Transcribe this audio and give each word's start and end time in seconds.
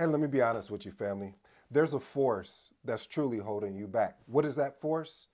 Hey, 0.00 0.06
let 0.06 0.18
me 0.18 0.28
be 0.28 0.40
honest 0.40 0.70
with 0.70 0.86
you, 0.86 0.92
family. 0.92 1.34
There's 1.70 1.92
a 1.92 2.00
force 2.00 2.70
that's 2.86 3.06
truly 3.06 3.36
holding 3.36 3.74
you 3.74 3.86
back. 3.86 4.16
What 4.24 4.46
is 4.46 4.56
that 4.56 4.80
force? 4.80 5.26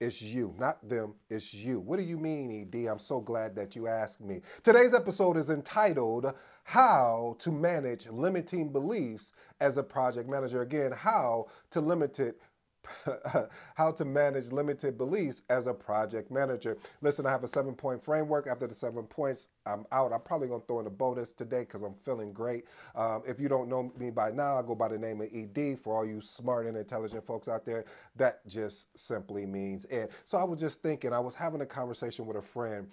It's 0.00 0.20
you, 0.20 0.52
not 0.58 0.88
them, 0.88 1.14
it's 1.30 1.54
you. 1.54 1.78
What 1.78 2.00
do 2.00 2.04
you 2.04 2.18
mean, 2.18 2.68
ED? 2.74 2.88
I'm 2.88 2.98
so 2.98 3.20
glad 3.20 3.54
that 3.54 3.76
you 3.76 3.86
asked 3.86 4.20
me. 4.20 4.40
Today's 4.64 4.94
episode 4.94 5.36
is 5.36 5.48
entitled 5.48 6.34
How 6.64 7.36
to 7.38 7.52
Manage 7.52 8.08
Limiting 8.08 8.72
Beliefs 8.72 9.30
as 9.60 9.76
a 9.76 9.82
Project 9.84 10.28
Manager. 10.28 10.62
Again, 10.62 10.90
how 10.90 11.46
to 11.70 11.80
limit 11.80 12.18
it 12.18 12.40
how 13.74 13.90
to 13.92 14.04
manage 14.04 14.52
limited 14.52 14.98
beliefs 14.98 15.42
as 15.50 15.66
a 15.66 15.74
project 15.74 16.30
manager. 16.30 16.76
Listen, 17.00 17.26
I 17.26 17.30
have 17.30 17.44
a 17.44 17.48
seven 17.48 17.74
point 17.74 18.02
framework. 18.04 18.46
After 18.46 18.66
the 18.66 18.74
seven 18.74 19.04
points, 19.04 19.48
I'm 19.66 19.86
out. 19.92 20.12
I'm 20.12 20.20
probably 20.20 20.48
going 20.48 20.60
to 20.60 20.66
throw 20.66 20.80
in 20.80 20.86
a 20.86 20.90
bonus 20.90 21.32
today 21.32 21.60
because 21.60 21.82
I'm 21.82 21.94
feeling 22.04 22.32
great. 22.32 22.66
Um, 22.94 23.22
if 23.26 23.40
you 23.40 23.48
don't 23.48 23.68
know 23.68 23.92
me 23.98 24.10
by 24.10 24.30
now, 24.30 24.58
I 24.58 24.62
go 24.62 24.74
by 24.74 24.88
the 24.88 24.98
name 24.98 25.20
of 25.20 25.28
ED. 25.34 25.78
For 25.78 25.96
all 25.96 26.06
you 26.06 26.20
smart 26.20 26.66
and 26.66 26.76
intelligent 26.76 27.26
folks 27.26 27.48
out 27.48 27.64
there, 27.64 27.84
that 28.16 28.46
just 28.46 28.96
simply 28.98 29.46
means 29.46 29.84
it. 29.86 30.12
So 30.24 30.38
I 30.38 30.44
was 30.44 30.60
just 30.60 30.82
thinking, 30.82 31.12
I 31.12 31.20
was 31.20 31.34
having 31.34 31.60
a 31.60 31.66
conversation 31.66 32.26
with 32.26 32.36
a 32.36 32.42
friend, 32.42 32.88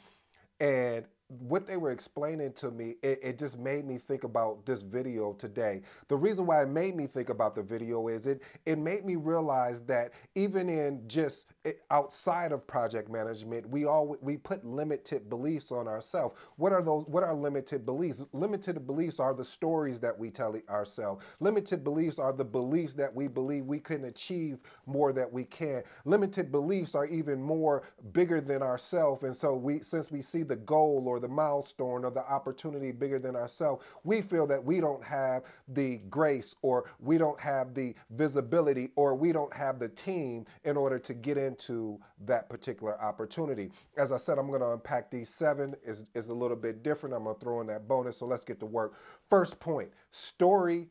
and 0.60 1.06
what 1.40 1.68
they 1.68 1.78
were 1.78 1.92
explaining 1.92 2.52
to 2.54 2.72
me, 2.72 2.96
it, 3.02 3.20
it, 3.24 3.40
just 3.40 3.58
made 3.58 3.86
me 3.86 3.98
think 3.98 4.24
about 4.24 4.66
this 4.66 4.82
video 4.82 5.34
today. 5.34 5.82
The 6.10 6.18
reason 6.18 6.46
why 6.46 6.64
it 6.64 6.70
made 6.70 6.96
me 6.96 7.08
think 7.08 7.30
about 7.30 7.56
the 7.56 7.64
video 7.64 8.10
is 8.10 8.26
it 8.28 8.42
it 8.66 8.78
made 8.78 9.06
me 9.06 9.16
realize 9.16 9.82
that 9.82 10.12
even 10.36 10.68
in 10.70 11.02
just 11.08 11.48
outside 11.92 12.52
of 12.52 12.66
project 12.66 13.10
management, 13.10 13.70
we 13.70 13.86
all 13.86 14.18
we 14.22 14.38
put 14.38 14.66
limited 14.66 15.30
beliefs 15.30 15.72
on 15.72 15.88
ourselves. 15.88 16.36
What 16.58 16.72
are 16.72 16.82
those? 16.82 17.06
What 17.08 17.24
are 17.24 17.36
limited 17.36 17.86
beliefs? 17.86 18.24
Limited 18.34 18.86
beliefs 18.88 19.20
are 19.20 19.34
the 19.34 19.46
stories 19.46 20.00
that 20.00 20.18
we 20.18 20.30
tell 20.32 20.56
ourselves. 20.70 21.24
Limited 21.40 21.84
beliefs 21.84 22.18
are 22.18 22.34
the 22.34 22.44
beliefs 22.44 22.94
that 22.96 23.14
we 23.14 23.28
believe 23.28 23.66
we 23.66 23.80
can 23.80 24.06
achieve 24.06 24.58
more 24.86 25.14
that 25.14 25.32
we 25.32 25.44
can. 25.46 25.84
Limited 26.06 26.52
beliefs 26.52 26.96
are 26.96 27.06
even 27.06 27.42
more 27.42 27.84
bigger 28.12 28.42
than 28.42 28.64
ourselves, 28.64 29.24
and 29.24 29.36
so 29.36 29.54
we 29.54 29.82
since 29.82 30.12
we 30.12 30.22
see 30.22 30.44
the 30.44 30.56
goal 30.56 31.04
or 31.06 31.20
the 31.20 31.28
milestone 31.28 32.04
or 32.04 32.12
the 32.12 32.26
opportunity 32.32 32.92
bigger 32.92 33.20
than 33.20 33.36
ourselves, 33.36 33.84
we 34.04 34.22
feel 34.22 34.48
that 34.48 34.64
we 34.64 34.80
don't 34.80 35.04
have 35.04 35.44
the 35.70 35.98
grace 36.10 36.56
or 36.62 36.86
we 37.00 37.18
don't 37.18 37.40
have 37.40 37.74
the 37.74 37.94
visibility 38.12 38.90
or 38.96 39.14
we 39.14 39.32
don't 39.32 39.54
have 39.54 39.80
the 39.80 39.90
team 39.90 40.46
in 40.64 40.76
order 40.76 40.98
to 40.98 41.14
get 41.14 41.38
into 41.52 42.00
that 42.26 42.50
particular 42.50 43.00
opportunity. 43.02 43.72
As 43.98 44.12
I 44.12 44.18
said, 44.18 44.38
I'm 44.38 44.48
going 44.48 44.62
to 44.62 44.72
unpack 44.72 45.12
these 45.12 45.30
seven 45.30 45.76
is, 45.86 46.06
is 46.16 46.30
a 46.30 46.34
little 46.34 46.58
bit 46.58 46.84
different. 46.84 47.14
I'm 47.14 47.24
going 47.26 47.36
to 47.36 47.42
throw 47.42 47.62
in 47.62 47.68
that 47.68 47.88
bonus. 47.88 48.18
So 48.18 48.26
let's 48.26 48.46
get 48.46 48.60
to 48.62 48.66
work. 48.66 48.94
First 49.30 49.60
point, 49.60 49.90
story 50.12 50.88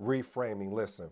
reframing. 0.00 0.72
Listen, 0.72 1.10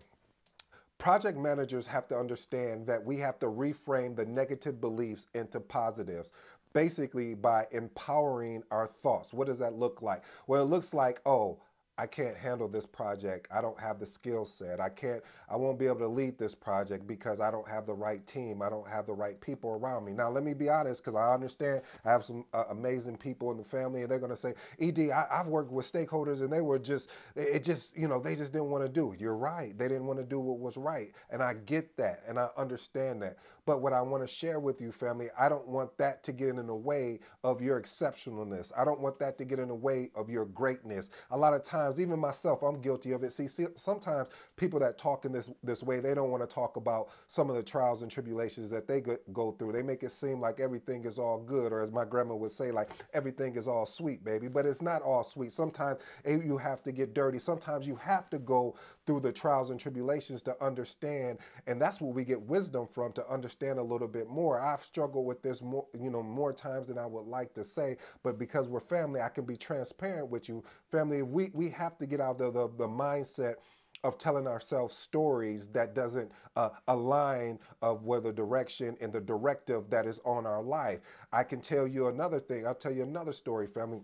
project 0.97 1.37
managers 1.37 1.85
have 1.87 2.07
to 2.07 2.17
understand 2.17 2.87
that 2.87 3.03
we 3.03 3.17
have 3.19 3.39
to 3.39 3.47
reframe 3.47 4.15
the 4.15 4.25
negative 4.25 4.79
beliefs 4.79 5.27
into 5.33 5.59
positives 5.59 6.31
basically 6.73 7.35
by 7.35 7.67
empowering 7.71 8.63
our 8.71 8.87
thoughts. 8.87 9.31
What 9.31 9.45
does 9.45 9.59
that 9.59 9.75
look 9.75 10.01
like? 10.01 10.23
Well, 10.47 10.63
it 10.63 10.65
looks 10.65 10.91
like, 10.91 11.21
oh, 11.25 11.59
I 11.97 12.07
can't 12.07 12.35
handle 12.35 12.67
this 12.67 12.85
project. 12.85 13.47
I 13.53 13.61
don't 13.61 13.79
have 13.79 13.99
the 13.99 14.05
skill 14.05 14.45
set. 14.45 14.79
I 14.79 14.89
can't, 14.89 15.21
I 15.49 15.55
won't 15.55 15.77
be 15.77 15.85
able 15.85 15.99
to 15.99 16.07
lead 16.07 16.39
this 16.39 16.55
project 16.55 17.05
because 17.05 17.39
I 17.39 17.51
don't 17.51 17.67
have 17.67 17.85
the 17.85 17.93
right 17.93 18.25
team. 18.25 18.61
I 18.63 18.69
don't 18.69 18.87
have 18.87 19.05
the 19.05 19.13
right 19.13 19.39
people 19.39 19.71
around 19.71 20.05
me. 20.05 20.13
Now, 20.13 20.29
let 20.29 20.43
me 20.43 20.53
be 20.53 20.69
honest 20.69 21.03
because 21.03 21.17
I 21.17 21.33
understand 21.33 21.81
I 22.03 22.11
have 22.11 22.25
some 22.25 22.45
uh, 22.53 22.63
amazing 22.71 23.17
people 23.17 23.51
in 23.51 23.57
the 23.57 23.63
family 23.63 24.01
and 24.01 24.09
they're 24.09 24.19
going 24.19 24.31
to 24.31 24.37
say, 24.37 24.55
ED, 24.79 25.11
I, 25.11 25.27
I've 25.31 25.47
worked 25.47 25.71
with 25.71 25.91
stakeholders 25.91 26.41
and 26.41 26.51
they 26.51 26.61
were 26.61 26.79
just, 26.79 27.09
it 27.35 27.63
just, 27.63 27.95
you 27.95 28.07
know, 28.07 28.19
they 28.19 28.35
just 28.35 28.53
didn't 28.53 28.71
want 28.71 28.83
to 28.83 28.89
do 28.89 29.13
it. 29.13 29.19
You're 29.19 29.35
right. 29.35 29.77
They 29.77 29.87
didn't 29.87 30.07
want 30.07 30.19
to 30.19 30.25
do 30.25 30.39
what 30.39 30.59
was 30.59 30.77
right. 30.77 31.11
And 31.29 31.43
I 31.43 31.53
get 31.53 31.95
that 31.97 32.23
and 32.27 32.39
I 32.39 32.49
understand 32.57 33.21
that. 33.21 33.37
But 33.65 33.81
what 33.81 33.93
I 33.93 34.01
want 34.01 34.23
to 34.23 34.27
share 34.27 34.59
with 34.59 34.81
you, 34.81 34.91
family, 34.91 35.27
I 35.39 35.47
don't 35.47 35.67
want 35.67 35.97
that 35.97 36.21
to 36.23 36.33
get 36.33 36.49
in 36.49 36.67
the 36.67 36.75
way 36.75 37.19
of 37.43 37.61
your 37.61 37.79
exceptionalness. 37.79 38.71
I 38.77 38.83
don't 38.83 38.99
want 38.99 39.19
that 39.19 39.37
to 39.37 39.45
get 39.45 39.59
in 39.59 39.69
the 39.69 39.75
way 39.75 40.11
of 40.15 40.29
your 40.29 40.45
greatness. 40.45 41.09
A 41.31 41.37
lot 41.37 41.53
of 41.53 41.63
times, 41.63 41.82
times, 41.83 41.99
even 41.99 42.19
myself, 42.19 42.61
I'm 42.63 42.81
guilty 42.81 43.11
of 43.11 43.23
it. 43.23 43.33
See, 43.33 43.47
see, 43.47 43.67
sometimes 43.75 44.29
people 44.55 44.79
that 44.79 44.97
talk 44.97 45.25
in 45.25 45.31
this 45.31 45.49
this 45.63 45.83
way, 45.83 45.99
they 45.99 46.13
don't 46.13 46.31
want 46.31 46.47
to 46.47 46.53
talk 46.53 46.77
about 46.77 47.09
some 47.27 47.49
of 47.49 47.55
the 47.55 47.63
trials 47.63 48.01
and 48.01 48.11
tribulations 48.11 48.69
that 48.69 48.87
they 48.87 49.01
go, 49.01 49.51
through. 49.51 49.71
They 49.73 49.83
make 49.83 50.03
it 50.03 50.11
seem 50.11 50.39
like 50.39 50.59
everything 50.59 51.05
is 51.05 51.19
all 51.19 51.39
good, 51.39 51.71
or 51.71 51.81
as 51.81 51.91
my 51.91 52.05
grandma 52.05 52.35
would 52.35 52.51
say, 52.51 52.71
like 52.71 52.89
everything 53.13 53.55
is 53.55 53.67
all 53.67 53.85
sweet, 53.85 54.23
baby. 54.23 54.47
But 54.47 54.65
it's 54.65 54.81
not 54.81 55.01
all 55.01 55.23
sweet. 55.23 55.51
Sometimes 55.51 55.99
eh, 56.25 56.39
you 56.43 56.57
have 56.57 56.83
to 56.83 56.91
get 56.91 57.13
dirty. 57.13 57.39
Sometimes 57.39 57.87
you 57.87 57.95
have 57.95 58.29
to 58.29 58.39
go 58.39 58.75
through 59.05 59.19
the 59.19 59.31
trials 59.31 59.69
and 59.69 59.79
tribulations 59.79 60.41
to 60.43 60.63
understand, 60.63 61.39
and 61.67 61.81
that's 61.81 62.01
where 62.01 62.11
we 62.11 62.23
get 62.23 62.41
wisdom 62.41 62.87
from 62.91 63.11
to 63.13 63.29
understand 63.29 63.79
a 63.79 63.83
little 63.83 64.07
bit 64.07 64.29
more. 64.29 64.59
I've 64.59 64.83
struggled 64.83 65.25
with 65.25 65.41
this 65.41 65.61
more, 65.61 65.85
you 65.99 66.09
know, 66.09 66.23
more 66.23 66.53
times 66.53 66.87
than 66.87 66.97
I 66.97 67.05
would 67.05 67.25
like 67.25 67.53
to 67.55 67.63
say, 67.63 67.97
but 68.23 68.39
because 68.39 68.67
we're 68.67 68.79
family, 68.79 69.21
I 69.21 69.29
can 69.29 69.45
be 69.45 69.57
transparent 69.57 70.29
with 70.29 70.47
you. 70.47 70.63
Family, 70.91 71.21
we 71.21 71.51
we 71.53 71.69
have 71.73 71.97
to 71.99 72.05
get 72.05 72.21
out 72.21 72.39
of 72.41 72.53
the, 72.53 72.67
the, 72.67 72.77
the 72.77 72.87
mindset 72.87 73.55
of 74.03 74.17
telling 74.17 74.47
ourselves 74.47 74.97
stories 74.97 75.67
that 75.67 75.95
doesn't 75.95 76.31
uh, 76.57 76.69
align 76.89 77.59
of 77.81 78.03
where 78.03 78.19
the 78.19 78.33
direction 78.33 78.97
and 79.01 79.13
the 79.13 79.21
directive 79.21 79.89
that 79.89 80.05
is 80.05 80.19
on 80.25 80.45
our 80.45 80.61
life. 80.61 80.99
I 81.31 81.43
can 81.43 81.61
tell 81.61 81.87
you 81.87 82.07
another 82.07 82.39
thing. 82.39 82.67
I'll 82.67 82.75
tell 82.75 82.91
you 82.91 83.03
another 83.03 83.33
story, 83.33 83.67
family 83.67 84.01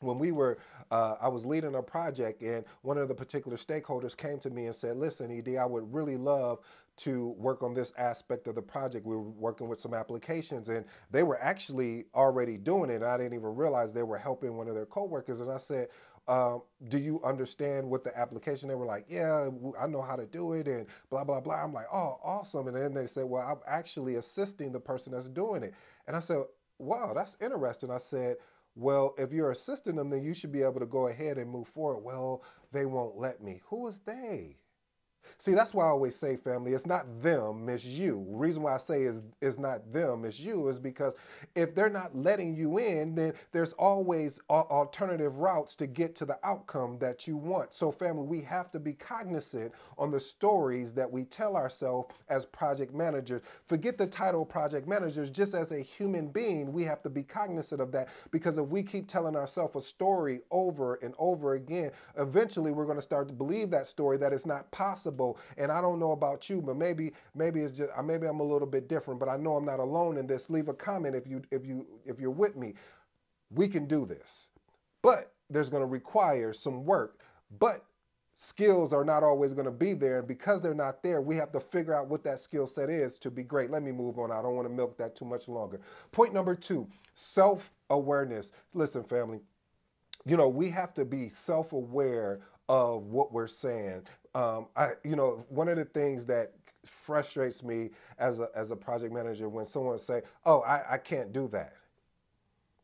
when 0.00 0.18
we 0.18 0.32
were, 0.32 0.58
uh, 0.90 1.16
I 1.20 1.28
was 1.28 1.46
leading 1.46 1.74
a 1.74 1.82
project, 1.82 2.42
and 2.42 2.64
one 2.82 2.98
of 2.98 3.08
the 3.08 3.14
particular 3.14 3.56
stakeholders 3.56 4.16
came 4.16 4.38
to 4.40 4.50
me 4.50 4.66
and 4.66 4.74
said, 4.74 4.98
"Listen, 4.98 5.30
Ed, 5.30 5.56
I 5.56 5.64
would 5.64 5.92
really 5.92 6.16
love 6.18 6.60
to 6.98 7.28
work 7.38 7.62
on 7.62 7.74
this 7.74 7.92
aspect 7.98 8.48
of 8.48 8.54
the 8.54 8.62
project. 8.62 9.06
We 9.06 9.16
were 9.16 9.22
working 9.22 9.68
with 9.68 9.80
some 9.80 9.94
applications, 9.94 10.68
and 10.68 10.84
they 11.10 11.22
were 11.22 11.40
actually 11.42 12.06
already 12.14 12.56
doing 12.56 12.90
it. 12.90 13.02
I 13.02 13.16
didn't 13.16 13.34
even 13.34 13.54
realize 13.54 13.92
they 13.92 14.02
were 14.02 14.18
helping 14.18 14.56
one 14.56 14.68
of 14.68 14.74
their 14.74 14.86
coworkers. 14.86 15.40
And 15.40 15.50
I 15.50 15.58
said, 15.58 15.88
um, 16.28 16.62
do 16.88 16.98
you 16.98 17.20
understand 17.24 17.88
what 17.88 18.02
the 18.04 18.16
application? 18.18 18.68
They 18.68 18.74
were 18.74 18.86
like, 18.86 19.06
yeah, 19.08 19.48
I 19.80 19.86
know 19.86 20.02
how 20.02 20.16
to 20.16 20.26
do 20.26 20.54
it 20.54 20.66
and 20.66 20.86
blah, 21.10 21.24
blah, 21.24 21.40
blah. 21.40 21.62
I'm 21.62 21.72
like, 21.72 21.86
oh, 21.92 22.18
awesome. 22.22 22.66
And 22.68 22.76
then 22.76 22.94
they 22.94 23.06
said, 23.06 23.24
well, 23.24 23.46
I'm 23.46 23.58
actually 23.66 24.16
assisting 24.16 24.72
the 24.72 24.80
person 24.80 25.12
that's 25.12 25.28
doing 25.28 25.62
it. 25.62 25.74
And 26.06 26.16
I 26.16 26.20
said, 26.20 26.42
wow, 26.78 27.12
that's 27.14 27.36
interesting. 27.40 27.90
I 27.90 27.98
said, 27.98 28.36
well, 28.74 29.14
if 29.18 29.32
you're 29.32 29.52
assisting 29.52 29.96
them, 29.96 30.10
then 30.10 30.22
you 30.22 30.34
should 30.34 30.52
be 30.52 30.62
able 30.62 30.80
to 30.80 30.86
go 30.86 31.08
ahead 31.08 31.38
and 31.38 31.50
move 31.50 31.68
forward. 31.68 32.02
Well, 32.02 32.42
they 32.72 32.86
won't 32.86 33.16
let 33.16 33.42
me. 33.42 33.62
Who 33.66 33.86
is 33.86 33.98
they? 34.04 34.56
See, 35.38 35.54
that's 35.54 35.74
why 35.74 35.84
I 35.84 35.88
always 35.88 36.14
say, 36.16 36.36
family, 36.36 36.72
it's 36.72 36.86
not 36.86 37.06
them, 37.22 37.68
it's 37.68 37.84
you. 37.84 38.26
The 38.30 38.36
reason 38.36 38.62
why 38.62 38.74
I 38.74 38.78
say 38.78 39.02
is 39.02 39.22
it's 39.40 39.58
not 39.58 39.92
them, 39.92 40.24
it's 40.24 40.40
you, 40.40 40.68
is 40.68 40.78
because 40.78 41.14
if 41.54 41.74
they're 41.74 41.90
not 41.90 42.16
letting 42.16 42.54
you 42.54 42.78
in, 42.78 43.14
then 43.14 43.32
there's 43.52 43.72
always 43.74 44.40
alternative 44.50 45.38
routes 45.38 45.74
to 45.76 45.86
get 45.86 46.14
to 46.16 46.24
the 46.24 46.38
outcome 46.44 46.98
that 46.98 47.26
you 47.26 47.36
want. 47.36 47.72
So, 47.72 47.90
family, 47.90 48.24
we 48.24 48.40
have 48.42 48.70
to 48.72 48.78
be 48.78 48.92
cognizant 48.92 49.72
on 49.98 50.10
the 50.10 50.20
stories 50.20 50.92
that 50.94 51.10
we 51.10 51.24
tell 51.24 51.56
ourselves 51.56 52.14
as 52.28 52.44
project 52.46 52.94
managers. 52.94 53.42
Forget 53.66 53.98
the 53.98 54.06
title 54.06 54.44
project 54.44 54.88
managers, 54.88 55.30
just 55.30 55.54
as 55.54 55.72
a 55.72 55.80
human 55.80 56.28
being, 56.28 56.72
we 56.72 56.84
have 56.84 57.02
to 57.02 57.10
be 57.10 57.22
cognizant 57.22 57.80
of 57.80 57.92
that 57.92 58.08
because 58.30 58.58
if 58.58 58.66
we 58.66 58.82
keep 58.82 59.06
telling 59.08 59.36
ourselves 59.36 59.76
a 59.76 59.80
story 59.80 60.40
over 60.50 60.96
and 60.96 61.14
over 61.18 61.54
again, 61.54 61.90
eventually 62.16 62.70
we're 62.70 62.84
going 62.84 62.98
to 62.98 63.02
start 63.02 63.28
to 63.28 63.34
believe 63.34 63.70
that 63.70 63.86
story 63.86 64.16
that 64.18 64.32
it's 64.32 64.46
not 64.46 64.70
possible 64.70 65.15
possible. 65.16 65.38
And 65.56 65.72
I 65.72 65.80
don't 65.80 65.98
know 65.98 66.12
about 66.12 66.48
you, 66.48 66.60
but 66.60 66.76
maybe 66.76 67.12
maybe 67.34 67.60
it's 67.60 67.76
just 67.76 67.90
maybe 68.04 68.26
I'm 68.26 68.40
a 68.40 68.44
little 68.44 68.68
bit 68.68 68.88
different. 68.88 69.20
But 69.20 69.28
I 69.28 69.36
know 69.36 69.56
I'm 69.56 69.64
not 69.64 69.80
alone 69.80 70.16
in 70.16 70.26
this. 70.26 70.50
Leave 70.50 70.68
a 70.68 70.74
comment 70.74 71.14
if 71.14 71.26
you 71.26 71.42
if 71.50 71.64
you 71.64 71.86
if 72.04 72.20
you're 72.20 72.30
with 72.30 72.56
me. 72.56 72.74
We 73.50 73.68
can 73.68 73.86
do 73.86 74.06
this, 74.06 74.50
but 75.02 75.32
there's 75.50 75.68
going 75.68 75.82
to 75.82 75.86
require 75.86 76.52
some 76.52 76.84
work. 76.84 77.20
But 77.60 77.84
skills 78.34 78.92
are 78.92 79.04
not 79.04 79.22
always 79.22 79.52
going 79.52 79.66
to 79.66 79.70
be 79.70 79.94
there. 79.94 80.18
And 80.18 80.26
because 80.26 80.60
they're 80.60 80.74
not 80.74 81.00
there, 81.02 81.20
we 81.20 81.36
have 81.36 81.52
to 81.52 81.60
figure 81.60 81.94
out 81.94 82.08
what 82.08 82.24
that 82.24 82.40
skill 82.40 82.66
set 82.66 82.90
is 82.90 83.16
to 83.18 83.30
be 83.30 83.44
great. 83.44 83.70
Let 83.70 83.84
me 83.84 83.92
move 83.92 84.18
on. 84.18 84.32
I 84.32 84.42
don't 84.42 84.56
want 84.56 84.66
to 84.68 84.74
milk 84.74 84.98
that 84.98 85.14
too 85.14 85.24
much 85.24 85.46
longer. 85.48 85.80
Point 86.10 86.34
number 86.34 86.56
two 86.56 86.88
self 87.14 87.70
awareness. 87.90 88.50
Listen, 88.74 89.04
family, 89.04 89.38
you 90.26 90.36
know, 90.36 90.48
we 90.48 90.70
have 90.70 90.92
to 90.94 91.04
be 91.04 91.28
self 91.28 91.72
aware 91.72 92.40
of 92.68 93.04
what 93.06 93.32
we're 93.32 93.46
saying. 93.46 94.02
Um, 94.34 94.66
I, 94.76 94.90
you 95.04 95.16
know, 95.16 95.44
one 95.48 95.68
of 95.68 95.76
the 95.76 95.84
things 95.84 96.26
that 96.26 96.52
frustrates 96.84 97.62
me 97.62 97.90
as 98.18 98.40
a, 98.40 98.48
as 98.54 98.70
a 98.70 98.76
project 98.76 99.12
manager 99.12 99.48
when 99.48 99.64
someone 99.64 99.98
say, 99.98 100.22
"Oh, 100.44 100.60
I, 100.62 100.94
I 100.94 100.98
can't 100.98 101.32
do 101.32 101.48
that." 101.48 101.74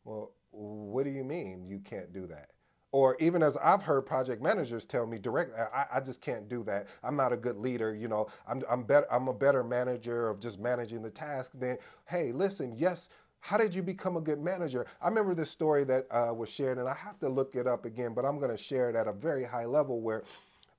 Well, 0.05 0.31
what 0.51 1.03
do 1.03 1.09
you 1.11 1.23
mean 1.23 1.65
you 1.67 1.79
can't 1.79 2.13
do 2.13 2.27
that? 2.27 2.49
Or 2.91 3.17
even 3.19 3.41
as 3.41 3.57
I've 3.57 3.81
heard 3.81 4.05
project 4.05 4.41
managers 4.41 4.85
tell 4.85 5.07
me 5.07 5.17
directly, 5.17 5.55
I, 5.55 5.85
I 5.95 5.99
just 5.99 6.21
can't 6.21 6.47
do 6.47 6.63
that. 6.65 6.87
I'm 7.03 7.15
not 7.15 7.33
a 7.33 7.37
good 7.37 7.57
leader. 7.57 7.95
You 7.95 8.07
know, 8.07 8.27
I'm 8.47 8.61
I'm 8.69 8.83
better. 8.83 9.07
I'm 9.11 9.27
a 9.27 9.33
better 9.33 9.63
manager 9.63 10.29
of 10.29 10.39
just 10.39 10.59
managing 10.59 11.01
the 11.01 11.09
task. 11.09 11.53
Then, 11.55 11.77
hey, 12.05 12.31
listen, 12.31 12.73
yes, 12.77 13.09
how 13.43 13.57
did 13.57 13.75
you 13.75 13.83
become 13.83 14.15
a 14.15 14.21
good 14.21 14.41
manager? 14.41 14.85
I 15.01 15.09
remember 15.09 15.35
this 15.35 15.51
story 15.51 15.83
that 15.83 16.07
uh, 16.09 16.33
was 16.33 16.47
shared, 16.47 16.77
and 16.77 16.87
I 16.87 16.93
have 16.93 17.19
to 17.19 17.27
look 17.27 17.55
it 17.55 17.67
up 17.67 17.83
again, 17.83 18.13
but 18.13 18.23
I'm 18.23 18.39
going 18.39 18.51
to 18.51 18.57
share 18.57 18.89
it 18.89 18.95
at 18.95 19.05
a 19.05 19.11
very 19.11 19.43
high 19.43 19.65
level 19.65 19.99
where 19.99 20.23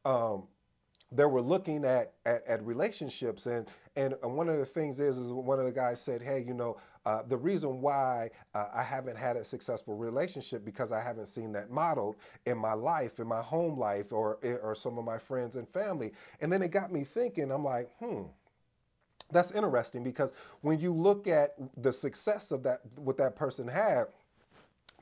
um, 0.06 0.44
they 1.12 1.26
were 1.26 1.42
looking 1.42 1.84
at, 1.84 2.14
at, 2.24 2.42
at 2.46 2.64
relationships 2.64 3.46
and 3.46 3.68
and 3.96 4.14
one 4.22 4.48
of 4.48 4.58
the 4.58 4.64
things 4.64 4.98
is 4.98 5.18
is 5.18 5.30
one 5.30 5.58
of 5.60 5.66
the 5.66 5.72
guys 5.72 6.00
said 6.00 6.22
hey 6.22 6.42
you 6.44 6.54
know 6.54 6.76
uh, 7.06 7.22
the 7.28 7.36
reason 7.36 7.80
why 7.82 8.30
uh, 8.54 8.66
I 8.74 8.82
haven't 8.82 9.16
had 9.16 9.36
a 9.36 9.44
successful 9.44 9.94
relationship 9.94 10.64
because 10.64 10.90
I 10.90 11.02
haven't 11.02 11.26
seen 11.26 11.52
that 11.52 11.70
modeled 11.70 12.16
in 12.46 12.56
my 12.56 12.72
life, 12.72 13.20
in 13.20 13.26
my 13.26 13.42
home 13.42 13.78
life, 13.78 14.10
or 14.10 14.38
or 14.62 14.74
some 14.74 14.96
of 14.98 15.04
my 15.04 15.18
friends 15.18 15.56
and 15.56 15.68
family. 15.68 16.12
And 16.40 16.50
then 16.50 16.62
it 16.62 16.68
got 16.68 16.90
me 16.90 17.04
thinking. 17.04 17.50
I'm 17.52 17.62
like, 17.62 17.90
hmm. 17.98 18.22
That's 19.32 19.50
interesting 19.52 20.04
because 20.04 20.32
when 20.60 20.78
you 20.78 20.92
look 20.92 21.26
at 21.26 21.54
the 21.78 21.92
success 21.92 22.50
of 22.50 22.62
that, 22.64 22.80
what 22.96 23.16
that 23.18 23.36
person 23.36 23.66
had, 23.66 24.06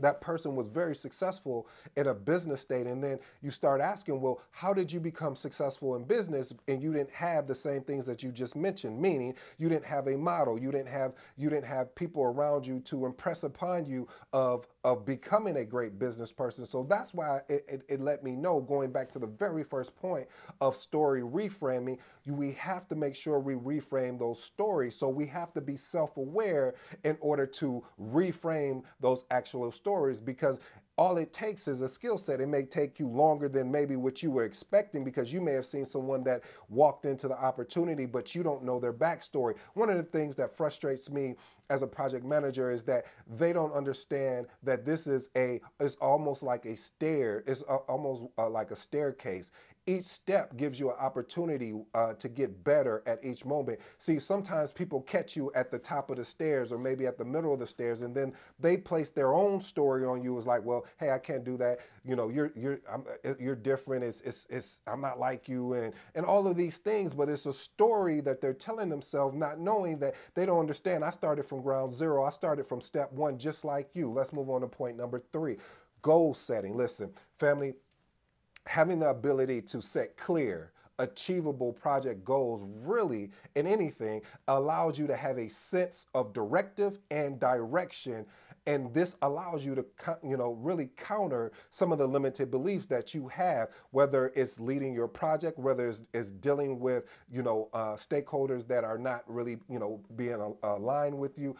that 0.01 0.21
person 0.21 0.57
was 0.57 0.69
very 0.69 0.97
successful 0.97 1.69
in 1.97 2.09
a 2.09 2.15
business 2.15 2.61
state. 2.61 2.87
And 2.87 3.03
then 3.03 3.19
you 3.43 3.51
start 3.51 3.81
asking 3.81 4.21
well 4.21 4.41
how 4.51 4.73
did 4.75 4.91
you 4.91 5.01
become 5.01 5.37
successful 5.37 5.97
in 5.97 6.05
business? 6.05 6.53
And 6.69 6.83
you 6.83 6.93
didn't 6.93 7.11
have 7.13 7.47
the 7.47 7.55
same 7.55 7.83
things 7.83 8.05
that 8.07 8.23
you 8.23 8.31
just 8.33 8.57
mentioned 8.57 9.01
meaning 9.01 9.35
you 9.59 9.69
didn't 9.69 9.85
have 9.85 10.09
a 10.09 10.17
model. 10.17 10.59
You 10.59 10.73
didn't 10.73 10.89
have 10.89 11.13
you 11.37 11.51
didn't 11.51 11.67
have 11.67 11.95
people 11.95 12.23
around 12.25 12.67
you 12.67 12.81
to 12.81 13.07
impress 13.07 13.45
upon 13.45 13.85
you 13.87 14.09
of 14.33 14.67
of 14.85 15.07
becoming 15.07 15.59
a 15.59 15.65
great 15.65 15.99
business 15.99 16.33
person. 16.33 16.67
So 16.67 16.87
that's 16.89 17.15
why 17.15 17.41
it, 17.49 17.65
it, 17.69 17.83
it 17.89 18.01
let 18.01 18.25
me 18.25 18.33
know 18.33 18.61
going 18.61 18.91
back 18.91 19.11
to 19.13 19.19
the 19.19 19.27
very 19.27 19.63
first 19.63 19.95
point 19.97 20.27
of 20.61 20.77
story 20.77 21.23
reframing 21.23 21.99
you, 22.25 22.35
we 22.35 22.53
have 22.53 22.89
to 22.89 22.95
make 22.95 23.15
sure 23.15 23.39
we 23.39 23.55
reframe 23.55 24.19
those 24.19 24.43
stories. 24.43 24.97
So 24.97 25.09
we 25.09 25.27
have 25.27 25.53
to 25.55 25.61
be 25.61 25.77
self-aware 25.77 26.75
in 27.05 27.17
order 27.21 27.47
to 27.47 27.85
reframe 28.01 28.83
those 29.01 29.25
actual 29.31 29.71
stories 29.73 30.21
because 30.21 30.61
all 30.99 31.17
it 31.17 31.33
takes 31.33 31.69
is 31.69 31.81
a 31.81 31.89
skill 31.89 32.19
set. 32.19 32.41
It 32.41 32.49
may 32.49 32.65
take 32.65 32.99
you 32.99 33.09
longer 33.09 33.49
than 33.49 33.71
maybe 33.71 33.97
what 33.97 34.23
you 34.23 34.31
were 34.31 34.45
expecting 34.45 35.05
because 35.05 35.33
you 35.33 35.41
may 35.41 35.53
have 35.53 35.65
seen 35.65 35.85
someone 35.85 36.23
that 36.25 36.43
walked 36.69 37.07
into 37.07 37.29
the 37.29 37.39
opportunity, 37.39 38.05
but 38.05 38.35
you 38.35 38.43
don't 38.43 38.63
know 38.63 38.79
their 38.79 38.93
backstory. 38.93 39.55
One 39.75 39.89
of 39.89 39.97
the 39.97 40.03
things 40.03 40.37
that 40.37 40.55
frustrates 40.55 41.11
me 41.11 41.37
as 41.71 41.81
a 41.81 41.87
project 41.87 42.27
manager 42.27 42.71
is 42.71 42.83
that 42.85 43.07
they 43.39 43.53
don't 43.55 43.73
understand 43.73 44.47
that 44.63 44.85
this 44.85 45.07
is 45.07 45.31
a, 45.37 45.61
it's 45.81 45.95
almost 45.97 46.43
like 46.43 46.67
a 46.67 46.77
stair, 46.77 47.43
it's 47.47 47.63
a, 47.63 47.77
almost 47.77 48.25
uh, 48.37 48.49
like 48.51 48.71
a 48.71 48.77
staircase 48.77 49.51
each 49.87 50.05
step 50.05 50.57
gives 50.57 50.79
you 50.79 50.91
an 50.91 50.97
opportunity 50.99 51.75
uh, 51.95 52.15
to 52.15 52.29
get 52.29 52.63
better 52.65 53.03
at 53.07 53.19
each 53.25 53.45
moment. 53.45 53.81
See, 53.99 54.19
sometimes 54.19 54.73
people 54.73 55.01
catch 55.03 55.37
you 55.37 55.51
at 55.55 55.71
the 55.71 55.79
top 55.79 56.11
of 56.11 56.17
the 56.17 56.25
stairs 56.25 56.73
or 56.73 56.79
maybe 56.79 57.07
at 57.07 57.19
the 57.19 57.25
middle 57.25 57.53
of 57.53 57.59
the 57.59 57.67
stairs, 57.67 58.03
and 58.03 58.15
then 58.15 58.33
they 58.61 58.77
place 58.77 59.11
their 59.11 59.35
own 59.35 59.61
story 59.61 60.05
on 60.05 60.23
you. 60.23 60.39
As 60.39 60.47
like, 60.47 60.65
well, 60.65 60.87
hey, 60.99 61.11
I 61.11 61.19
can't 61.19 61.45
do 61.45 61.57
that. 61.59 61.81
You 62.05 62.17
know, 62.17 62.29
you're 62.29 62.53
you're 62.55 62.81
I'm, 62.91 63.05
uh, 63.25 63.35
you're 63.41 63.57
different. 63.57 64.05
It's 64.05 64.21
it's 64.21 64.47
it's 64.51 64.81
I'm 64.87 65.01
not 65.01 65.19
like 65.19 65.49
you, 65.49 65.75
and 65.75 65.93
and 66.15 66.25
all 66.25 66.47
of 66.47 66.57
these 66.57 66.79
things. 66.79 67.13
But 67.13 67.29
it's 67.29 67.47
a 67.47 67.53
story 67.53 68.21
that 68.21 68.41
they're 68.41 68.55
telling 68.55 68.89
themselves, 68.89 69.35
not 69.35 69.59
knowing 69.59 69.99
that 69.99 70.15
they 70.35 70.47
don't 70.47 70.61
understand. 70.61 71.05
I 71.05 71.11
started 71.11 71.45
from 71.45 71.63
ground 71.63 71.93
zero. 71.93 72.25
I 72.25 72.31
started 72.31 72.67
from 72.67 72.81
step 72.81 73.13
one, 73.13 73.39
just 73.39 73.65
like 73.65 73.91
you. 73.95 74.11
Let's 74.11 74.33
move 74.33 74.51
on 74.51 74.61
to 74.61 74.69
point 74.69 74.97
number 74.97 75.23
three 75.33 75.57
goal 76.03 76.35
setting. 76.35 76.77
Listen, 76.77 77.11
family, 77.39 77.75
having 78.67 79.01
the 79.01 79.09
ability 79.09 79.63
to 79.63 79.83
set 79.83 80.17
clear, 80.17 80.73
achievable 80.99 81.73
project 81.73 82.25
goals 82.25 82.65
really 82.85 83.31
in 83.57 83.67
anything 83.67 84.23
allows 84.49 84.99
you 84.99 85.07
to 85.07 85.17
have 85.17 85.39
a 85.39 85.49
sense 85.49 86.07
of 86.15 86.33
directive 86.33 86.99
and 87.11 87.41
direction. 87.41 88.25
And 88.67 88.95
this 88.95 89.17
allows 89.23 89.67
you 89.67 89.75
to 89.75 89.85
you 90.23 90.37
know 90.37 90.53
really 90.61 90.91
counter 90.97 91.51
some 91.71 91.91
of 91.91 91.99
the 91.99 92.07
limited 92.07 92.51
beliefs 92.51 92.87
that 92.87 93.13
you 93.13 93.27
have 93.29 93.71
whether 93.91 94.33
it's 94.37 94.61
leading 94.61 94.95
your 94.95 95.09
project 95.09 95.59
whether 95.59 95.89
it's, 95.89 96.03
it's 96.15 96.31
dealing 96.31 96.79
with 96.79 97.05
you 97.31 97.43
know 97.43 97.69
uh, 97.73 97.95
stakeholders 97.95 98.67
that 98.69 98.85
are 98.85 98.99
not 98.99 99.25
really 99.27 99.59
you 99.69 99.81
know 99.81 100.01
being 100.15 100.55
aligned 100.63 101.19
with 101.19 101.39
you. 101.39 101.57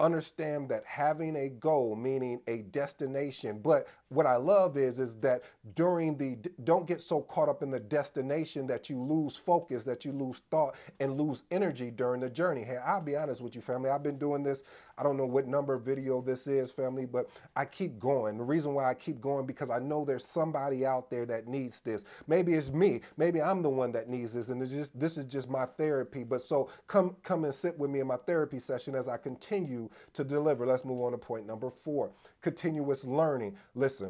Understand 0.00 0.68
that 0.70 0.82
having 0.84 1.36
a 1.36 1.48
goal 1.48 1.94
meaning 1.94 2.40
a 2.48 2.62
destination 2.62 3.60
but 3.62 3.86
what 4.12 4.26
i 4.26 4.36
love 4.36 4.76
is 4.76 4.98
is 4.98 5.14
that 5.16 5.42
during 5.74 6.16
the 6.16 6.36
don't 6.64 6.86
get 6.86 7.02
so 7.02 7.22
caught 7.22 7.48
up 7.48 7.62
in 7.62 7.70
the 7.70 7.80
destination 7.80 8.66
that 8.66 8.90
you 8.90 9.00
lose 9.00 9.36
focus 9.36 9.84
that 9.84 10.04
you 10.04 10.12
lose 10.12 10.42
thought 10.50 10.74
and 11.00 11.18
lose 11.20 11.44
energy 11.50 11.90
during 11.90 12.20
the 12.20 12.30
journey. 12.30 12.62
Hey 12.64 12.78
i'll 12.84 13.00
be 13.02 13.16
honest 13.16 13.40
with 13.40 13.54
you 13.54 13.60
family. 13.60 13.90
I've 13.90 14.02
been 14.02 14.18
doing 14.18 14.42
this 14.42 14.62
i 14.98 15.02
don't 15.02 15.16
know 15.16 15.26
what 15.26 15.46
number 15.46 15.78
video 15.78 16.20
this 16.20 16.46
is 16.46 16.70
family 16.70 17.06
but 17.06 17.28
i 17.56 17.64
keep 17.64 17.98
going. 17.98 18.38
The 18.38 18.44
reason 18.44 18.74
why 18.74 18.88
i 18.90 18.94
keep 18.94 19.20
going 19.20 19.46
because 19.46 19.70
i 19.70 19.78
know 19.78 20.04
there's 20.04 20.24
somebody 20.26 20.86
out 20.86 21.10
there 21.10 21.26
that 21.26 21.46
needs 21.46 21.80
this. 21.80 22.04
Maybe 22.26 22.54
it's 22.54 22.70
me. 22.70 23.00
Maybe 23.16 23.40
i'm 23.40 23.62
the 23.62 23.70
one 23.70 23.92
that 23.92 24.08
needs 24.08 24.32
this 24.34 24.48
and 24.48 24.62
it's 24.62 24.72
just 24.72 24.98
this 24.98 25.16
is 25.16 25.24
just 25.24 25.48
my 25.48 25.66
therapy. 25.66 26.24
But 26.24 26.42
so 26.42 26.70
come 26.86 27.16
come 27.22 27.44
and 27.44 27.54
sit 27.54 27.78
with 27.78 27.90
me 27.90 28.00
in 28.00 28.06
my 28.06 28.16
therapy 28.16 28.58
session 28.58 28.94
as 28.94 29.08
i 29.08 29.16
continue 29.16 29.88
to 30.14 30.24
deliver. 30.24 30.66
Let's 30.66 30.84
move 30.84 31.00
on 31.02 31.12
to 31.12 31.18
point 31.18 31.46
number 31.46 31.70
four 31.70 32.10
continuous 32.42 33.04
learning. 33.04 33.56
Listen, 33.74 34.01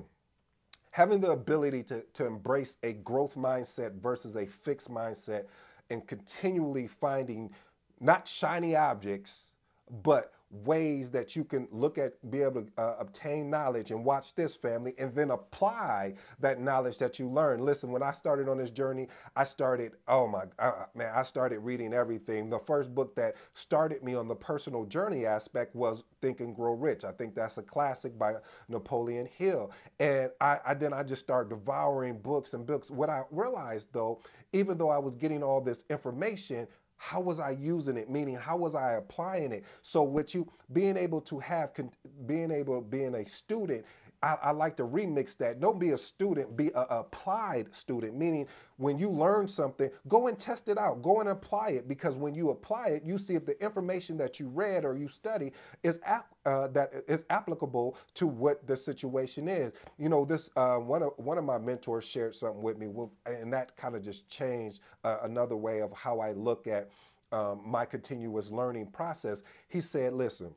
having 0.93 1.21
the 1.21 1.33
ability 1.33 1.83
to, 1.83 2.03
to 2.13 2.27
embrace 2.27 2.77
a 2.83 2.93
growth 2.93 3.35
mindset 3.35 3.95
versus 4.01 4.37
a 4.37 4.47
fixed 4.47 4.91
mindset 4.91 5.47
and 5.91 6.07
continually 6.07 6.87
finding 6.87 7.51
not 8.01 8.29
shiny 8.29 8.77
objects, 8.77 9.53
but 10.03 10.33
ways 10.53 11.11
that 11.11 11.35
you 11.35 11.45
can 11.45 11.67
look 11.71 11.97
at, 11.99 12.13
be 12.31 12.43
able 12.43 12.63
to 12.63 12.69
uh, 12.77 12.97
obtain 12.99 13.51
knowledge 13.51 13.91
and 13.91 14.05
watch 14.05 14.35
this 14.35 14.55
family 14.55 14.95
and 14.99 15.15
then 15.15 15.31
apply 15.31 16.15
that 16.41 16.61
knowledge 16.61 16.99
that 16.99 17.19
you 17.19 17.29
learn. 17.29 17.65
Listen, 17.65 17.91
when 17.91 18.03
I 18.03 18.13
started 18.13 18.49
on 18.49 18.59
this 18.59 18.71
journey, 18.71 19.09
I 19.35 19.45
started, 19.45 19.93
oh 20.09 20.27
my, 20.27 20.45
uh, 20.59 20.85
man, 20.95 21.11
I 21.15 21.23
started 21.23 21.61
reading 21.61 21.95
everything. 21.95 22.51
The 22.51 22.59
first 22.59 22.95
book 22.95 23.17
that 23.17 23.37
started 23.55 24.03
me 24.03 24.15
on 24.15 24.29
the 24.29 24.35
personal 24.35 24.85
journey 24.85 25.25
aspect 25.25 25.75
was 25.75 26.05
Think 26.21 26.41
and 26.41 26.55
Grow 26.55 26.75
Rich. 26.75 27.05
I 27.05 27.13
think 27.13 27.35
that's 27.35 27.57
a 27.57 27.63
classic 27.63 28.19
by 28.19 28.35
Napoleon 28.69 29.27
Hill. 29.27 29.73
And 30.01 30.31
I, 30.41 30.59
I 30.67 30.75
then 30.75 30.93
I 30.93 31.03
just 31.03 31.23
started 31.23 31.49
devouring 31.49 32.19
books 32.19 32.53
and 32.53 32.67
books. 32.67 32.91
What 32.91 33.09
I 33.09 33.23
realized 33.31 33.89
though, 33.93 34.21
even 34.53 34.77
though 34.77 34.91
I 34.91 34.99
was 34.99 35.15
getting 35.15 35.43
all 35.43 35.63
this 35.63 35.85
information, 35.89 36.69
how 37.03 37.21
was 37.21 37.41
I 37.41 37.51
using 37.51 37.97
it? 37.97 38.09
Meaning, 38.09 38.37
how 38.37 38.57
was 38.57 38.77
I 38.77 38.93
applying 38.93 39.51
it? 39.51 39.65
So, 39.83 40.05
with 40.05 40.37
you 40.37 40.49
being 40.73 40.97
able 40.97 41.21
to 41.23 41.41
have, 41.41 41.71
being 42.27 42.53
able, 42.53 42.81
being 42.81 43.17
a 43.17 43.27
student, 43.27 43.85
I, 44.23 44.37
I, 44.43 44.51
like 44.53 44.77
to 44.77 44.85
remix 44.85 45.37
that. 45.39 45.61
Don't 45.61 45.81
be 45.81 45.91
a 45.91 45.99
student, 45.99 46.57
be 46.57 46.69
an 46.69 46.87
applied 46.91 47.75
student, 47.75 48.17
meaning 48.17 48.47
when 48.77 48.99
you 48.99 49.11
learn 49.11 49.49
something, 49.49 49.91
go 50.09 50.29
and 50.29 50.39
test 50.39 50.69
it 50.69 50.79
out, 50.79 51.03
go 51.03 51.21
and 51.21 51.29
apply 51.29 51.71
it, 51.71 51.89
because 51.89 52.17
when 52.17 52.35
you 52.35 52.51
apply 52.51 52.89
it, 52.89 53.05
you 53.05 53.19
see 53.19 53.35
if 53.35 53.45
the 53.47 53.61
information 53.63 54.17
that 54.19 54.39
you 54.39 54.49
read 54.49 54.85
or 54.85 54.97
you 54.97 55.09
study 55.09 55.53
is 55.83 56.01
ap- 56.05 56.35
uh, 56.47 56.69
that 56.69 56.93
is 57.09 57.25
applicable 57.31 57.97
to 58.15 58.27
what 58.27 58.67
the 58.67 58.77
situation 58.77 59.49
is. 59.49 59.73
You 59.99 60.09
know, 60.09 60.25
this 60.25 60.51
uh, 60.57 60.77
one 60.77 61.03
of 61.03 61.13
one 61.17 61.39
of 61.39 61.45
my 61.45 61.59
mentors 61.59 62.05
shared 62.05 62.35
something 62.35 62.63
with 62.63 62.79
me, 62.79 62.89
and 63.27 63.53
that 63.53 63.77
kind 63.77 63.97
of 63.97 64.03
just 64.03 64.29
changed 64.29 64.81
uh, 65.05 65.19
another 65.23 65.57
way 65.57 65.81
of 65.81 65.93
how 65.93 66.21
I 66.21 66.33
look 66.33 66.67
at 66.67 66.91
um, 67.33 67.63
my 67.65 67.85
continuous 67.85 68.51
learning 68.51 68.87
process. 68.89 69.43
He 69.69 69.81
said, 69.81 70.13
"Listen." 70.15 70.55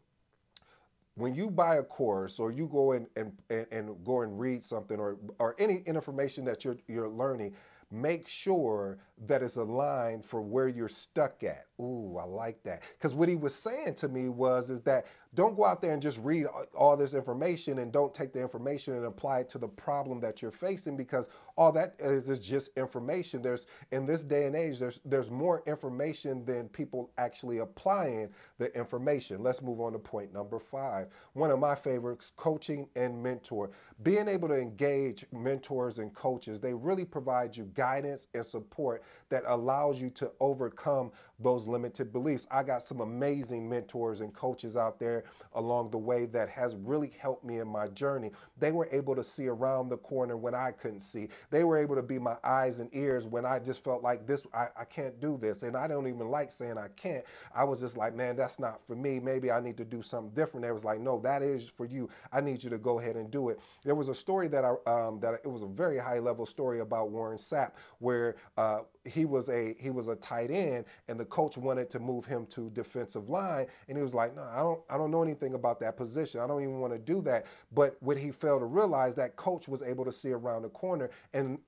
When 1.15 1.33
you 1.33 1.49
buy 1.49 1.77
a 1.77 1.83
course 1.83 2.39
or 2.39 2.51
you 2.51 2.67
go 2.67 2.91
and, 2.91 3.07
and, 3.15 3.31
and, 3.71 3.95
go 4.03 4.21
and 4.21 4.39
read 4.39 4.63
something 4.63 4.99
or, 4.99 5.17
or 5.39 5.55
any 5.59 5.77
information 5.85 6.43
that 6.45 6.65
you're, 6.65 6.77
you're 6.87 7.09
learning, 7.09 7.53
make 7.91 8.27
sure 8.27 8.97
that 9.25 9.41
it's 9.41 9.55
aligned 9.55 10.25
for 10.25 10.41
where 10.41 10.67
you're 10.67 10.89
stuck 10.89 11.43
at. 11.43 11.67
Ooh, 11.79 12.17
I 12.19 12.25
like 12.25 12.61
that. 12.63 12.83
Because 12.97 13.13
what 13.13 13.29
he 13.29 13.35
was 13.35 13.55
saying 13.55 13.95
to 13.95 14.09
me 14.09 14.27
was 14.27 14.69
is 14.69 14.81
that 14.81 15.05
don't 15.35 15.55
go 15.55 15.65
out 15.65 15.81
there 15.81 15.91
and 15.91 16.01
just 16.01 16.19
read 16.19 16.47
all 16.75 16.97
this 16.97 17.13
information 17.13 17.79
and 17.79 17.91
don't 17.91 18.13
take 18.13 18.33
the 18.33 18.41
information 18.41 18.95
and 18.95 19.05
apply 19.05 19.41
it 19.41 19.49
to 19.49 19.57
the 19.57 19.67
problem 19.67 20.19
that 20.21 20.41
you're 20.41 20.51
facing 20.51 20.97
because 20.97 21.29
all 21.57 21.71
that 21.73 21.95
is 21.99 22.29
is 22.29 22.39
just 22.39 22.71
information. 22.77 23.41
There's 23.41 23.67
in 23.91 24.05
this 24.05 24.23
day 24.23 24.45
and 24.45 24.55
age, 24.55 24.79
there's 24.79 25.01
there's 25.05 25.29
more 25.29 25.63
information 25.67 26.45
than 26.45 26.69
people 26.69 27.11
actually 27.17 27.59
applying 27.59 28.29
the 28.57 28.75
information. 28.77 29.43
Let's 29.43 29.61
move 29.61 29.81
on 29.81 29.93
to 29.93 29.99
point 29.99 30.33
number 30.33 30.59
five. 30.59 31.09
One 31.33 31.51
of 31.51 31.59
my 31.59 31.75
favorites, 31.75 32.31
coaching 32.37 32.87
and 32.95 33.21
mentor. 33.21 33.71
Being 34.03 34.27
able 34.27 34.47
to 34.49 34.57
engage 34.59 35.25
mentors 35.33 35.99
and 35.99 36.13
coaches, 36.13 36.59
they 36.59 36.73
really 36.73 37.05
provide 37.05 37.55
you 37.55 37.65
guidance 37.73 38.27
and 38.33 38.45
support 38.45 39.03
that 39.29 39.43
allows 39.47 40.01
you 40.01 40.09
to 40.11 40.31
overcome 40.39 41.11
those 41.39 41.67
limited 41.67 42.13
beliefs. 42.13 42.47
I 42.51 42.63
got 42.63 42.83
some 42.83 43.01
amazing 43.01 43.69
mentors 43.69 44.21
and 44.21 44.33
coaches 44.33 44.77
out 44.77 44.99
there 44.99 45.24
along 45.53 45.91
the 45.91 45.97
way 45.97 46.25
that 46.25 46.49
has 46.49 46.75
really 46.75 47.13
helped 47.17 47.43
me 47.43 47.59
in 47.59 47.67
my 47.67 47.87
journey. 47.89 48.31
They 48.59 48.71
were 48.71 48.87
able 48.91 49.15
to 49.15 49.23
see 49.23 49.47
around 49.47 49.89
the 49.89 49.97
corner 49.97 50.37
when 50.37 50.53
I 50.53 50.71
couldn't 50.71 50.99
see. 50.99 51.29
They 51.49 51.63
were 51.63 51.77
able 51.77 51.95
to 51.95 52.01
be 52.01 52.19
my 52.19 52.35
eyes 52.43 52.79
and 52.79 52.89
ears 52.93 53.25
when 53.25 53.45
I 53.45 53.59
just 53.59 53.83
felt 53.83 54.03
like 54.03 54.27
this, 54.27 54.43
I, 54.53 54.67
I 54.79 54.85
can't 54.85 55.19
do 55.19 55.37
this. 55.37 55.63
And 55.63 55.75
I 55.75 55.87
don't 55.87 56.07
even 56.07 56.29
like 56.29 56.51
saying 56.51 56.77
I 56.77 56.87
can't. 56.95 57.23
I 57.53 57.63
was 57.63 57.79
just 57.79 57.97
like, 57.97 58.15
man, 58.15 58.35
that's 58.35 58.59
not 58.59 58.85
for 58.85 58.95
me. 58.95 59.19
Maybe 59.19 59.51
I 59.51 59.59
need 59.59 59.77
to 59.77 59.85
do 59.85 60.01
something 60.01 60.33
different. 60.33 60.65
They 60.65 60.71
was 60.71 60.83
like, 60.83 60.99
no, 60.99 61.19
that 61.21 61.41
is 61.41 61.67
for 61.67 61.85
you. 61.85 62.09
I 62.31 62.41
need 62.41 62.63
you 62.63 62.69
to 62.69 62.77
go 62.77 62.99
ahead 62.99 63.15
and 63.15 63.31
do 63.31 63.49
it. 63.49 63.59
There 63.83 63.95
was 63.95 64.09
a 64.09 64.15
story 64.15 64.47
that 64.49 64.65
I, 64.65 64.75
um, 64.91 65.19
that 65.21 65.35
it 65.43 65.47
was 65.49 65.63
a 65.63 65.67
very 65.67 65.97
high 65.97 66.19
level 66.19 66.45
story 66.45 66.79
about 66.81 67.09
Warren 67.09 67.37
Sapp 67.37 67.71
where 67.99 68.35
uh, 68.57 68.79
he 69.05 69.25
was 69.25 69.49
a 69.49 69.75
he 69.79 69.89
was 69.89 70.07
a 70.07 70.15
tight 70.17 70.51
end 70.51 70.85
and 71.07 71.19
the 71.19 71.25
coach 71.25 71.57
wanted 71.57 71.89
to 71.91 71.99
move 71.99 72.25
him 72.25 72.45
to 72.47 72.69
defensive 72.71 73.29
line. 73.29 73.67
And 73.87 73.97
he 73.97 74.03
was 74.03 74.13
like 74.13 74.35
no 74.35 74.43
I 74.43 74.59
don't 74.59 74.81
I 74.89 74.97
don't 74.97 75.11
know 75.11 75.23
anything 75.23 75.53
about 75.53 75.79
that 75.81 75.97
position. 75.97 76.41
I 76.41 76.47
don't 76.47 76.61
even 76.61 76.79
want 76.79 76.93
to 76.93 76.99
do 76.99 77.21
that. 77.23 77.45
But 77.73 77.97
what 78.01 78.17
he 78.17 78.31
failed 78.31 78.61
to 78.61 78.65
realize 78.65 79.15
that 79.15 79.35
coach 79.35 79.67
was 79.67 79.81
able 79.81 80.05
to 80.05 80.11
see 80.11 80.31
around 80.31 80.63
the 80.63 80.69
corner. 80.69 81.09
And 81.33 81.59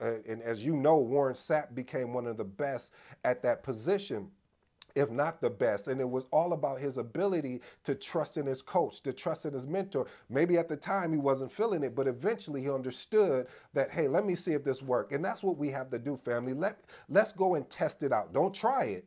and 0.00 0.42
as 0.42 0.64
you 0.64 0.76
know 0.76 0.98
Warren 0.98 1.34
Sapp 1.34 1.74
became 1.74 2.12
one 2.12 2.26
of 2.26 2.36
the 2.36 2.44
best 2.44 2.92
at 3.24 3.42
that 3.42 3.62
position 3.62 4.28
if 4.94 5.10
not 5.10 5.40
the 5.40 5.50
best. 5.50 5.88
And 5.88 6.00
it 6.00 6.08
was 6.08 6.26
all 6.30 6.52
about 6.52 6.80
his 6.80 6.98
ability 6.98 7.60
to 7.84 7.94
trust 7.94 8.36
in 8.36 8.46
his 8.46 8.62
coach, 8.62 9.00
to 9.02 9.12
trust 9.12 9.46
in 9.46 9.54
his 9.54 9.66
mentor. 9.66 10.06
Maybe 10.28 10.58
at 10.58 10.68
the 10.68 10.76
time 10.76 11.12
he 11.12 11.18
wasn't 11.18 11.52
feeling 11.52 11.82
it, 11.82 11.94
but 11.94 12.06
eventually 12.08 12.62
he 12.62 12.70
understood 12.70 13.46
that, 13.74 13.90
hey, 13.90 14.08
let 14.08 14.26
me 14.26 14.34
see 14.34 14.52
if 14.52 14.64
this 14.64 14.82
works. 14.82 15.14
And 15.14 15.24
that's 15.24 15.42
what 15.42 15.58
we 15.58 15.70
have 15.70 15.90
to 15.90 15.98
do, 15.98 16.18
family. 16.24 16.54
Let, 16.54 16.84
let's 17.08 17.32
go 17.32 17.54
and 17.54 17.68
test 17.70 18.02
it 18.02 18.12
out. 18.12 18.32
Don't 18.32 18.54
try 18.54 18.84
it 18.84 19.06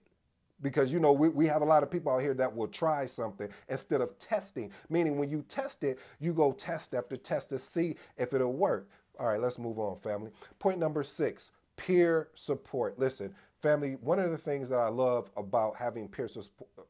because 0.61 0.91
you 0.91 0.99
know 0.99 1.11
we, 1.11 1.29
we 1.29 1.45
have 1.47 1.61
a 1.61 1.65
lot 1.65 1.83
of 1.83 1.91
people 1.91 2.11
out 2.11 2.21
here 2.21 2.33
that 2.33 2.53
will 2.53 2.67
try 2.67 3.05
something 3.05 3.49
instead 3.69 4.01
of 4.01 4.17
testing 4.19 4.71
meaning 4.89 5.17
when 5.17 5.29
you 5.29 5.43
test 5.47 5.83
it 5.83 5.99
you 6.19 6.33
go 6.33 6.51
test 6.53 6.93
after 6.93 7.17
test 7.17 7.49
to 7.49 7.59
see 7.59 7.95
if 8.17 8.33
it'll 8.33 8.53
work 8.53 8.89
all 9.19 9.27
right 9.27 9.41
let's 9.41 9.59
move 9.59 9.79
on 9.79 9.97
family 9.99 10.31
point 10.59 10.79
number 10.79 11.03
six 11.03 11.51
peer 11.77 12.29
support 12.35 12.97
listen 12.97 13.33
Family, 13.65 13.97
one 14.01 14.19
of 14.19 14.29
the 14.29 14.37
things 14.37 14.69
that 14.69 14.77
I 14.77 14.89
love 14.89 15.31
about 15.35 15.75
having 15.75 16.07
peer, 16.07 16.29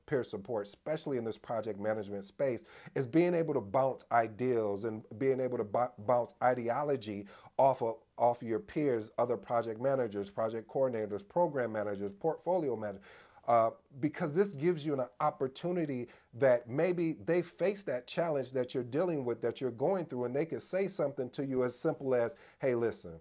peer 0.08 0.26
support, 0.26 0.68
especially 0.68 1.16
in 1.16 1.24
this 1.24 1.38
project 1.38 1.80
management 1.80 2.26
space, 2.26 2.66
is 2.96 3.08
being 3.08 3.34
able 3.34 3.54
to 3.54 3.62
bounce 3.62 4.04
ideals 4.12 4.84
and 4.84 5.02
being 5.18 5.40
able 5.40 5.58
to 5.58 5.64
bounce 6.00 6.34
ideology 6.44 7.28
off 7.58 7.82
of 7.82 7.96
off 8.18 8.44
your 8.44 8.60
peers, 8.60 9.10
other 9.18 9.38
project 9.38 9.80
managers, 9.80 10.30
project 10.30 10.68
coordinators, 10.70 11.26
program 11.26 11.72
managers, 11.72 12.12
portfolio 12.20 12.76
managers. 12.76 13.04
Uh, 13.48 13.70
because 14.02 14.34
this 14.34 14.50
gives 14.50 14.86
you 14.86 14.94
an 14.94 15.06
opportunity 15.22 16.10
that 16.34 16.68
maybe 16.68 17.16
they 17.26 17.42
face 17.42 17.84
that 17.84 18.06
challenge 18.06 18.52
that 18.52 18.74
you're 18.74 18.84
dealing 18.84 19.24
with, 19.24 19.42
that 19.42 19.62
you're 19.62 19.72
going 19.72 20.04
through, 20.04 20.26
and 20.26 20.36
they 20.36 20.46
can 20.46 20.60
say 20.60 20.90
something 20.90 21.30
to 21.30 21.46
you 21.46 21.64
as 21.64 21.74
simple 21.74 22.14
as, 22.14 22.36
hey, 22.60 22.76
listen, 22.76 23.14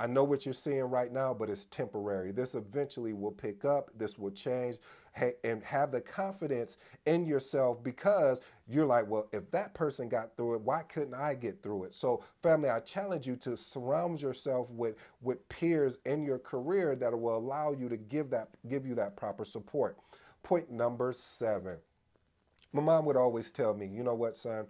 I 0.00 0.06
know 0.06 0.24
what 0.24 0.46
you're 0.46 0.54
seeing 0.54 0.84
right 0.84 1.12
now, 1.12 1.34
but 1.34 1.50
it's 1.50 1.66
temporary. 1.66 2.32
This 2.32 2.54
eventually 2.54 3.12
will 3.12 3.32
pick 3.32 3.66
up, 3.66 3.90
this 3.98 4.18
will 4.18 4.30
change, 4.30 4.78
and 5.44 5.62
have 5.62 5.92
the 5.92 6.00
confidence 6.00 6.78
in 7.04 7.26
yourself 7.26 7.84
because 7.84 8.40
you're 8.66 8.86
like, 8.86 9.06
well, 9.06 9.28
if 9.32 9.50
that 9.50 9.74
person 9.74 10.08
got 10.08 10.34
through 10.36 10.54
it, 10.54 10.62
why 10.62 10.84
couldn't 10.84 11.12
I 11.12 11.34
get 11.34 11.62
through 11.62 11.84
it? 11.84 11.94
So, 11.94 12.24
family, 12.42 12.70
I 12.70 12.80
challenge 12.80 13.26
you 13.26 13.36
to 13.36 13.56
surround 13.58 14.22
yourself 14.22 14.70
with, 14.70 14.96
with 15.20 15.46
peers 15.50 15.98
in 16.06 16.22
your 16.22 16.38
career 16.38 16.96
that 16.96 17.18
will 17.18 17.36
allow 17.36 17.72
you 17.72 17.90
to 17.90 17.98
give 17.98 18.30
that 18.30 18.48
give 18.68 18.86
you 18.86 18.94
that 18.94 19.16
proper 19.16 19.44
support. 19.44 19.98
Point 20.42 20.70
number 20.70 21.12
seven. 21.12 21.76
My 22.72 22.80
mom 22.80 23.04
would 23.04 23.16
always 23.16 23.50
tell 23.50 23.74
me, 23.74 23.86
you 23.86 24.02
know 24.02 24.14
what, 24.14 24.36
son? 24.36 24.64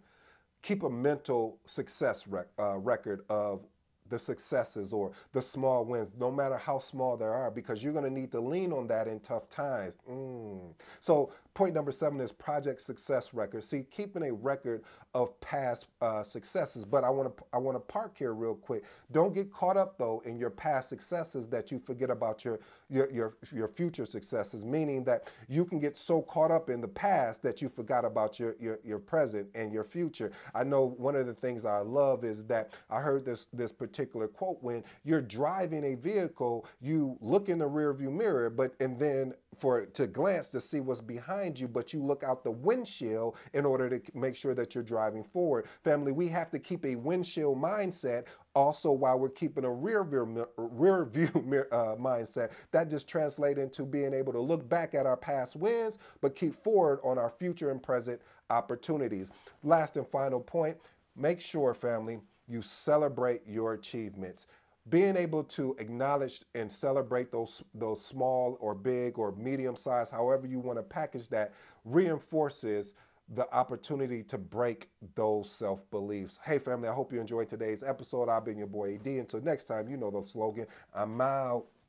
Keep 0.62 0.82
a 0.82 0.90
mental 0.90 1.58
success 1.66 2.26
rec- 2.26 2.48
uh, 2.58 2.78
record 2.78 3.22
of 3.28 3.66
the 4.10 4.18
successes 4.18 4.92
or 4.92 5.12
the 5.32 5.40
small 5.42 5.84
wins, 5.84 6.12
no 6.18 6.30
matter 6.30 6.58
how 6.58 6.78
small 6.78 7.16
they 7.16 7.24
are, 7.24 7.50
because 7.50 7.82
you're 7.82 7.92
going 7.92 8.04
to 8.04 8.10
need 8.10 8.32
to 8.32 8.40
lean 8.40 8.72
on 8.72 8.86
that 8.88 9.08
in 9.08 9.20
tough 9.20 9.48
times. 9.48 9.96
Mm. 10.10 10.74
So 11.00 11.32
Point 11.60 11.74
number 11.74 11.92
seven 11.92 12.18
is 12.22 12.32
project 12.32 12.80
success 12.80 13.34
record. 13.34 13.62
See, 13.62 13.84
keeping 13.90 14.22
a 14.22 14.32
record 14.32 14.82
of 15.12 15.38
past 15.42 15.88
uh, 16.00 16.22
successes. 16.22 16.86
But 16.86 17.04
I 17.04 17.10
want 17.10 17.36
to 17.36 17.44
I 17.52 17.58
want 17.58 17.74
to 17.76 17.80
park 17.80 18.16
here 18.16 18.32
real 18.32 18.54
quick. 18.54 18.82
Don't 19.12 19.34
get 19.34 19.52
caught 19.52 19.76
up 19.76 19.98
though 19.98 20.22
in 20.24 20.38
your 20.38 20.48
past 20.48 20.88
successes 20.88 21.48
that 21.48 21.70
you 21.70 21.78
forget 21.78 22.08
about 22.08 22.46
your 22.46 22.60
your 22.88 23.10
your 23.10 23.34
your 23.52 23.68
future 23.68 24.06
successes. 24.06 24.64
Meaning 24.64 25.04
that 25.04 25.30
you 25.50 25.66
can 25.66 25.78
get 25.78 25.98
so 25.98 26.22
caught 26.22 26.50
up 26.50 26.70
in 26.70 26.80
the 26.80 26.88
past 26.88 27.42
that 27.42 27.60
you 27.60 27.68
forgot 27.68 28.06
about 28.06 28.40
your 28.40 28.56
your 28.58 28.78
your 28.82 28.98
present 28.98 29.46
and 29.54 29.70
your 29.70 29.84
future. 29.84 30.32
I 30.54 30.64
know 30.64 30.94
one 30.96 31.14
of 31.14 31.26
the 31.26 31.34
things 31.34 31.66
I 31.66 31.80
love 31.80 32.24
is 32.24 32.42
that 32.44 32.70
I 32.88 33.00
heard 33.00 33.26
this 33.26 33.48
this 33.52 33.70
particular 33.70 34.28
quote 34.28 34.56
when 34.62 34.82
you're 35.04 35.20
driving 35.20 35.84
a 35.84 35.94
vehicle, 35.94 36.64
you 36.80 37.18
look 37.20 37.50
in 37.50 37.58
the 37.58 37.68
rearview 37.68 38.10
mirror, 38.10 38.48
but 38.48 38.72
and 38.80 38.98
then 38.98 39.34
for 39.60 39.84
to 39.84 40.06
glance 40.06 40.48
to 40.48 40.60
see 40.60 40.80
what's 40.80 41.00
behind 41.00 41.58
you, 41.58 41.68
but 41.68 41.92
you 41.92 42.02
look 42.02 42.22
out 42.22 42.42
the 42.42 42.50
windshield 42.50 43.36
in 43.52 43.64
order 43.64 43.98
to 43.98 44.18
make 44.18 44.34
sure 44.34 44.54
that 44.54 44.74
you're 44.74 44.84
driving 44.84 45.22
forward. 45.22 45.66
Family, 45.84 46.12
we 46.12 46.28
have 46.28 46.50
to 46.50 46.58
keep 46.58 46.84
a 46.84 46.96
windshield 46.96 47.60
mindset 47.60 48.24
also 48.54 48.90
while 48.90 49.18
we're 49.18 49.28
keeping 49.28 49.64
a 49.64 49.70
rear 49.70 50.02
view, 50.04 50.46
rear 50.56 51.04
view 51.04 51.28
uh, 51.72 51.96
mindset. 51.96 52.50
That 52.72 52.90
just 52.90 53.08
translates 53.08 53.60
into 53.60 53.84
being 53.84 54.14
able 54.14 54.32
to 54.32 54.40
look 54.40 54.68
back 54.68 54.94
at 54.94 55.06
our 55.06 55.16
past 55.16 55.56
wins, 55.56 55.98
but 56.20 56.34
keep 56.34 56.62
forward 56.62 57.00
on 57.04 57.18
our 57.18 57.30
future 57.30 57.70
and 57.70 57.82
present 57.82 58.20
opportunities. 58.48 59.30
Last 59.62 59.96
and 59.96 60.06
final 60.08 60.40
point, 60.40 60.76
make 61.16 61.40
sure, 61.40 61.74
family, 61.74 62.18
you 62.48 62.62
celebrate 62.62 63.42
your 63.46 63.74
achievements 63.74 64.46
being 64.88 65.16
able 65.16 65.44
to 65.44 65.76
acknowledge 65.78 66.40
and 66.54 66.70
celebrate 66.70 67.30
those 67.30 67.62
those 67.74 68.04
small 68.04 68.56
or 68.60 68.74
big 68.74 69.18
or 69.18 69.32
medium 69.32 69.76
size 69.76 70.10
however 70.10 70.46
you 70.46 70.58
want 70.58 70.78
to 70.78 70.82
package 70.82 71.28
that 71.28 71.52
reinforces 71.84 72.94
the 73.34 73.52
opportunity 73.54 74.22
to 74.24 74.38
break 74.38 74.90
those 75.14 75.50
self 75.50 75.88
beliefs. 75.90 76.40
Hey, 76.44 76.58
family, 76.58 76.88
I 76.88 76.92
hope 76.92 77.12
you 77.12 77.20
enjoyed 77.20 77.48
today's 77.48 77.82
episode. 77.82 78.28
I've 78.28 78.44
been 78.44 78.58
your 78.58 78.66
boy 78.66 78.94
ED. 78.94 79.06
Until 79.06 79.40
next 79.40 79.66
time, 79.66 79.88
you 79.88 79.96
know 79.96 80.10
the 80.10 80.26
slogan 80.26 80.66
I'm 80.94 81.20
out. 81.20 81.66